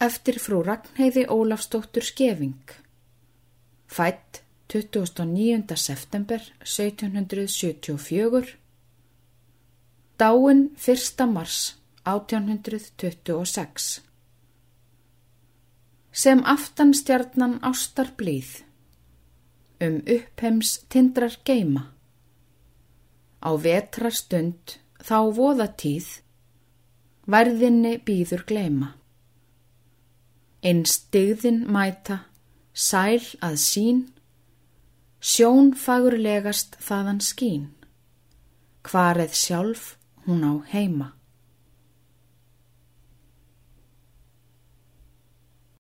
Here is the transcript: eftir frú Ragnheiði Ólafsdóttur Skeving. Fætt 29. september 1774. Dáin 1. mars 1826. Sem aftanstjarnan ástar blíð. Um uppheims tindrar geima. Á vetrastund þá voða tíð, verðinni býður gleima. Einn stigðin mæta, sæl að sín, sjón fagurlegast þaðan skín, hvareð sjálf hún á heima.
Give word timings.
eftir 0.00 0.38
frú 0.40 0.62
Ragnheiði 0.64 1.26
Ólafsdóttur 1.28 2.04
Skeving. 2.04 2.64
Fætt 3.86 4.42
29. 4.72 5.76
september 5.76 6.40
1774. 6.64 8.56
Dáin 10.18 10.70
1. 10.76 11.26
mars 11.26 11.76
1826. 12.04 14.02
Sem 16.12 16.44
aftanstjarnan 16.44 17.58
ástar 17.62 18.08
blíð. 18.16 18.64
Um 19.80 20.02
uppheims 20.06 20.84
tindrar 20.88 21.36
geima. 21.44 21.92
Á 23.40 23.50
vetrastund 23.56 24.78
þá 25.00 25.32
voða 25.32 25.66
tíð, 25.72 26.20
verðinni 27.24 27.96
býður 28.04 28.44
gleima. 28.44 28.99
Einn 30.62 30.84
stigðin 30.84 31.62
mæta, 31.72 32.26
sæl 32.74 33.22
að 33.40 33.56
sín, 33.62 34.00
sjón 35.20 35.72
fagurlegast 35.76 36.76
þaðan 36.84 37.22
skín, 37.24 37.64
hvareð 38.84 39.32
sjálf 39.36 39.94
hún 40.26 40.44
á 40.44 40.52
heima. 40.72 41.14